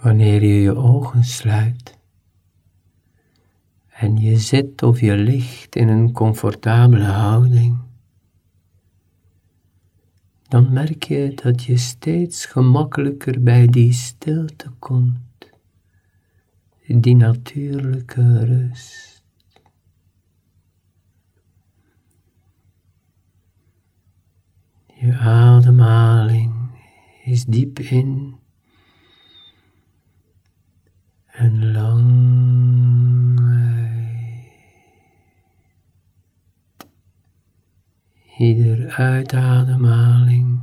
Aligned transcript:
Wanneer 0.00 0.42
je 0.42 0.60
je 0.60 0.76
ogen 0.76 1.24
sluit 1.24 1.98
en 3.88 4.16
je 4.16 4.36
zit 4.36 4.82
of 4.82 5.00
je 5.00 5.16
ligt 5.16 5.76
in 5.76 5.88
een 5.88 6.12
comfortabele 6.12 7.04
houding, 7.04 7.78
dan 10.48 10.72
merk 10.72 11.02
je 11.02 11.34
dat 11.34 11.62
je 11.64 11.76
steeds 11.76 12.46
gemakkelijker 12.46 13.42
bij 13.42 13.66
die 13.66 13.92
stilte 13.92 14.70
komt, 14.78 15.50
die 16.86 17.16
natuurlijke 17.16 18.44
rust. 18.44 19.22
Je 24.86 25.16
ademhaling 25.16 26.52
is 27.24 27.44
diep 27.44 27.78
in 27.78 28.39
Ieder 38.40 38.88
uitademhaling 38.96 40.60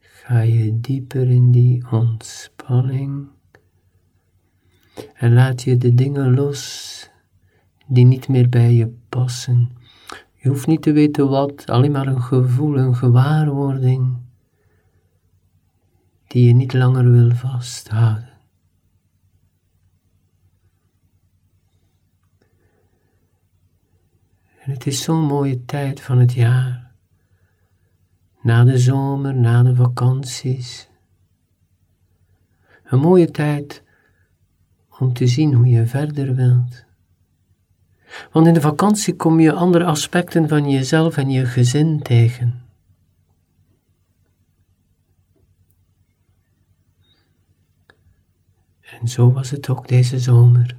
ga 0.00 0.40
je 0.40 0.80
dieper 0.80 1.30
in 1.30 1.52
die 1.52 1.86
ontspanning 1.90 3.28
en 5.14 5.32
laat 5.32 5.62
je 5.62 5.76
de 5.76 5.94
dingen 5.94 6.34
los 6.34 7.10
die 7.86 8.04
niet 8.04 8.28
meer 8.28 8.48
bij 8.48 8.72
je 8.72 8.94
passen. 9.08 9.70
Je 10.34 10.48
hoeft 10.48 10.66
niet 10.66 10.82
te 10.82 10.92
weten 10.92 11.28
wat, 11.28 11.66
alleen 11.66 11.92
maar 11.92 12.06
een 12.06 12.22
gevoel, 12.22 12.78
een 12.78 12.94
gewaarwording 12.94 14.16
die 16.26 16.46
je 16.46 16.54
niet 16.54 16.72
langer 16.72 17.10
wil 17.10 17.30
vasthouden. 17.30 18.37
Het 24.68 24.86
is 24.86 25.02
zo'n 25.02 25.20
mooie 25.20 25.64
tijd 25.64 26.00
van 26.00 26.18
het 26.18 26.32
jaar. 26.32 26.90
Na 28.42 28.64
de 28.64 28.78
zomer, 28.78 29.34
na 29.34 29.62
de 29.62 29.74
vakanties. 29.74 30.88
Een 32.84 32.98
mooie 32.98 33.30
tijd 33.30 33.82
om 34.98 35.12
te 35.12 35.26
zien 35.26 35.54
hoe 35.54 35.66
je 35.66 35.86
verder 35.86 36.34
wilt. 36.34 36.84
Want 38.32 38.46
in 38.46 38.54
de 38.54 38.60
vakantie 38.60 39.16
kom 39.16 39.40
je 39.40 39.52
andere 39.52 39.84
aspecten 39.84 40.48
van 40.48 40.70
jezelf 40.70 41.16
en 41.16 41.30
je 41.30 41.46
gezin 41.46 42.02
tegen. 42.02 42.62
En 48.80 49.08
zo 49.08 49.32
was 49.32 49.50
het 49.50 49.68
ook 49.68 49.88
deze 49.88 50.18
zomer. 50.18 50.76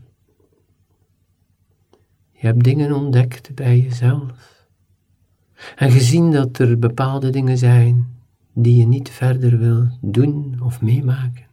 Hebt 2.50 2.64
dingen 2.64 2.94
ontdekt 2.94 3.56
bij 3.56 3.80
jezelf. 3.80 4.68
En 5.76 5.92
gezien 5.92 6.32
dat 6.32 6.60
er 6.60 6.80
bepaalde 6.80 7.30
dingen 7.30 7.58
zijn 7.58 8.08
die 8.54 8.80
je 8.80 8.86
niet 8.86 9.10
verder 9.10 9.58
wil 9.58 9.88
doen 10.02 10.60
of 10.62 10.82
meemaken. 10.82 11.48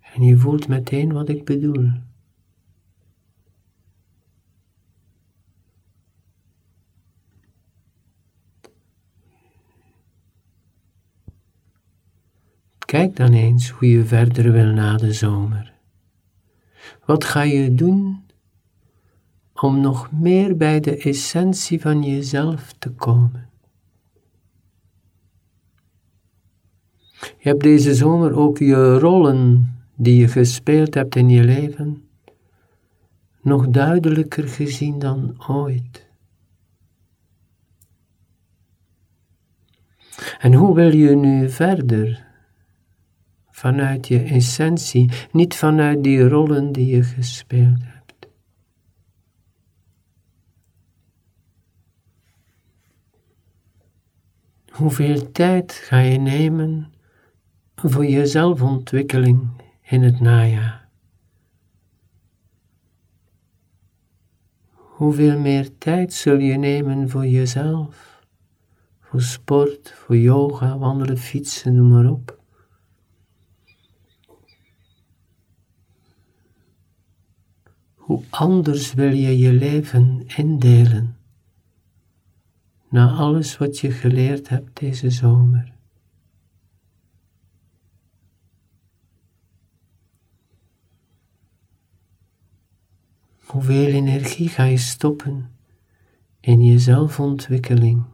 En 0.00 0.22
je 0.22 0.36
voelt 0.36 0.68
meteen 0.68 1.12
wat 1.12 1.28
ik 1.28 1.44
bedoel. 1.44 1.90
Kijk 12.84 13.16
dan 13.16 13.32
eens 13.32 13.70
hoe 13.70 13.90
je 13.90 14.04
verder 14.04 14.52
wil 14.52 14.72
na 14.72 14.96
de 14.96 15.12
zomer. 15.12 15.72
Wat 17.04 17.24
ga 17.24 17.42
je 17.42 17.74
doen 17.74 18.24
om 19.54 19.80
nog 19.80 20.12
meer 20.12 20.56
bij 20.56 20.80
de 20.80 20.96
essentie 20.96 21.80
van 21.80 22.02
jezelf 22.02 22.72
te 22.78 22.90
komen? 22.90 23.48
Je 27.20 27.50
hebt 27.50 27.62
deze 27.62 27.94
zomer 27.94 28.32
ook 28.32 28.58
je 28.58 28.98
rollen 28.98 29.74
die 29.94 30.16
je 30.16 30.28
gespeeld 30.28 30.94
hebt 30.94 31.16
in 31.16 31.28
je 31.28 31.44
leven 31.44 32.08
nog 33.44 33.68
duidelijker 33.68 34.48
gezien 34.48 34.98
dan 34.98 35.44
ooit. 35.48 36.06
En 40.38 40.54
hoe 40.54 40.74
wil 40.74 40.96
je 40.96 41.16
nu 41.16 41.50
verder? 41.50 42.23
Vanuit 43.64 44.08
je 44.08 44.22
essentie, 44.22 45.10
niet 45.32 45.56
vanuit 45.56 46.02
die 46.02 46.28
rollen 46.28 46.72
die 46.72 46.86
je 46.86 47.02
gespeeld 47.02 47.78
hebt. 47.80 48.26
Hoeveel 54.68 55.32
tijd 55.32 55.72
ga 55.72 55.98
je 55.98 56.18
nemen 56.18 56.92
voor 57.74 58.06
je 58.06 58.26
zelfontwikkeling 58.26 59.48
in 59.82 60.02
het 60.02 60.20
najaar. 60.20 60.88
Hoeveel 64.74 65.38
meer 65.38 65.78
tijd 65.78 66.12
zul 66.12 66.38
je 66.38 66.56
nemen 66.56 67.08
voor 67.10 67.26
jezelf, 67.26 68.22
voor 69.00 69.22
sport, 69.22 69.92
voor 69.92 70.16
yoga, 70.16 70.78
wandelen, 70.78 71.18
fietsen, 71.18 71.74
noem 71.74 71.88
maar 71.88 72.10
op. 72.10 72.42
Hoe 78.04 78.22
anders 78.30 78.94
wil 78.94 79.12
je 79.12 79.38
je 79.38 79.52
leven 79.52 80.26
indelen 80.36 81.16
na 82.88 83.10
alles 83.10 83.56
wat 83.56 83.78
je 83.78 83.90
geleerd 83.90 84.48
hebt 84.48 84.78
deze 84.78 85.10
zomer? 85.10 85.72
Hoeveel 93.44 93.86
energie 93.86 94.48
ga 94.48 94.64
je 94.64 94.76
stoppen 94.76 95.50
in 96.40 96.62
je 96.62 96.78
zelfontwikkeling? 96.78 98.04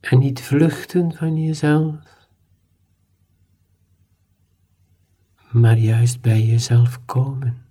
En 0.00 0.18
niet 0.18 0.40
vluchten 0.40 1.14
van 1.14 1.44
jezelf, 1.44 2.25
maar 5.60 5.78
juist 5.78 6.20
bij 6.20 6.42
jezelf 6.42 7.04
komen. 7.04 7.64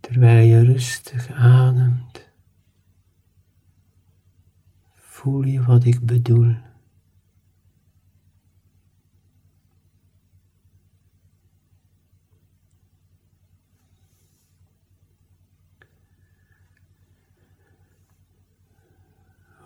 Terwijl 0.00 0.46
je 0.46 0.60
rustig 0.60 1.30
ademt, 1.30 2.28
voel 4.94 5.42
je 5.42 5.62
wat 5.62 5.84
ik 5.84 6.00
bedoel. 6.00 6.54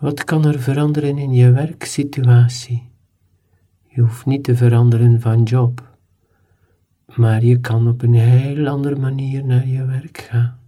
Wat 0.01 0.23
kan 0.23 0.45
er 0.45 0.59
veranderen 0.59 1.17
in 1.17 1.33
je 1.33 1.51
werksituatie? 1.51 2.89
Je 3.87 4.01
hoeft 4.01 4.25
niet 4.25 4.43
te 4.43 4.55
veranderen 4.55 5.21
van 5.21 5.43
job 5.43 5.91
maar 7.15 7.43
je 7.43 7.59
kan 7.59 7.87
op 7.87 8.01
een 8.01 8.13
heel 8.13 8.67
andere 8.67 8.95
manier 8.95 9.45
naar 9.45 9.67
je 9.67 9.85
werk 9.85 10.17
gaan. 10.17 10.59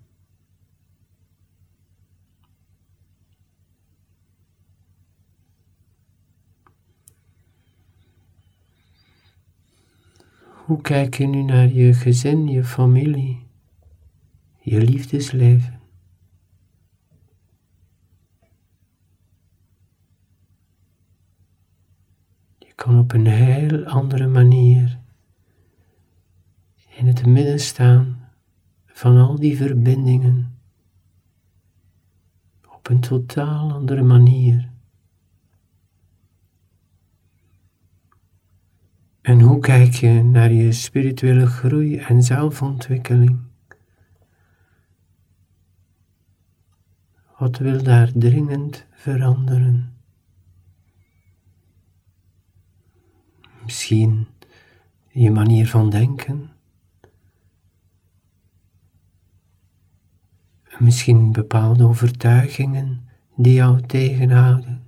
Hoe 10.66 10.82
kijk 10.82 11.18
je 11.18 11.28
nu 11.28 11.42
naar 11.42 11.68
je 11.68 11.94
gezin, 11.94 12.48
je 12.48 12.64
familie, 12.64 13.48
je 14.60 14.82
liefdesleven? 14.82 15.83
Kan 22.84 23.00
op 23.00 23.14
een 23.14 23.28
heel 23.28 23.86
andere 23.86 24.28
manier 24.28 25.00
in 26.90 27.08
het 27.08 27.26
midden 27.26 27.60
staan 27.60 28.30
van 28.86 29.18
al 29.18 29.36
die 29.40 29.58
verbindingen 29.58 30.58
op 32.68 32.90
een 32.90 33.00
totaal 33.00 33.72
andere 33.72 34.02
manier. 34.02 34.70
En 39.22 39.40
hoe 39.42 39.60
kijk 39.60 39.94
je 39.94 40.24
naar 40.24 40.52
je 40.52 40.72
spirituele 40.72 41.46
groei 41.46 41.98
en 41.98 42.24
zelfontwikkeling? 42.24 43.40
Wat 47.38 47.58
wil 47.58 47.84
daar 47.84 48.12
dringend 48.12 48.86
veranderen? 48.92 50.03
Misschien 53.64 54.28
je 55.10 55.32
manier 55.32 55.68
van 55.68 55.90
denken. 55.90 56.52
Misschien 60.80 61.32
bepaalde 61.32 61.88
overtuigingen 61.88 63.08
die 63.36 63.54
jou 63.54 63.82
tegenhouden. 63.82 64.84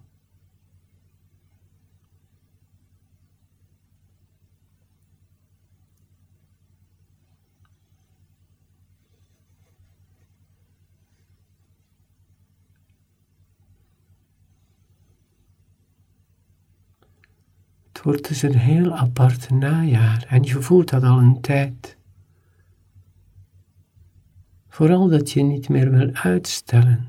Wordt 18.05 18.27
dus 18.27 18.41
een 18.41 18.57
heel 18.57 18.93
apart 18.93 19.49
najaar 19.49 20.25
en 20.29 20.43
je 20.43 20.61
voelt 20.61 20.89
dat 20.89 21.03
al 21.03 21.17
een 21.17 21.41
tijd. 21.41 21.97
Vooral 24.67 25.07
dat 25.09 25.31
je 25.31 25.43
niet 25.43 25.69
meer 25.69 25.91
wil 25.91 26.09
uitstellen, 26.13 27.07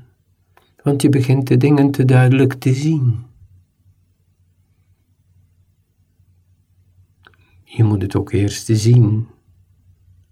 want 0.83 1.01
je 1.01 1.09
begint 1.09 1.47
de 1.47 1.57
dingen 1.57 1.91
te 1.91 2.05
duidelijk 2.05 2.53
te 2.53 2.73
zien. 2.73 3.25
Je 7.63 7.83
moet 7.83 8.01
het 8.01 8.15
ook 8.15 8.31
eerst 8.31 8.65
zien, 8.65 9.27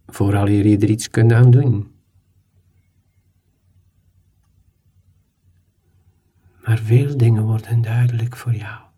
vooral 0.05 0.47
je 0.47 0.77
er 0.77 0.89
iets 0.89 1.09
kunt 1.09 1.31
aan 1.31 1.51
doen. 1.51 1.91
Maar 6.63 6.77
veel 6.77 7.17
dingen 7.17 7.43
worden 7.43 7.81
duidelijk 7.81 8.35
voor 8.35 8.55
jou. 8.55 8.94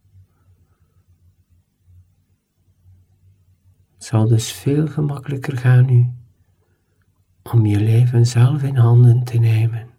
Zal 4.07 4.27
dus 4.27 4.51
veel 4.51 4.87
gemakkelijker 4.87 5.57
gaan 5.57 5.85
nu 5.85 6.11
om 7.43 7.65
je 7.65 7.79
leven 7.79 8.25
zelf 8.25 8.63
in 8.63 8.75
handen 8.75 9.23
te 9.23 9.37
nemen. 9.37 9.89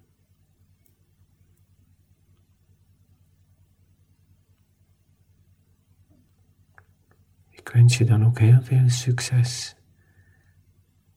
Ik 7.50 7.68
wens 7.68 7.98
je 7.98 8.04
dan 8.04 8.24
ook 8.24 8.38
heel 8.38 8.62
veel 8.62 8.88
succes 8.88 9.76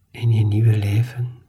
in 0.10 0.32
je 0.32 0.46
nieuwe 0.46 0.78
leven. 0.78 1.41